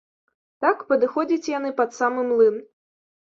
Так 0.63 0.79
падыходзяць 0.91 1.51
яны 1.57 1.71
пад 1.81 1.93
самы 1.99 2.23
млын. 2.31 2.57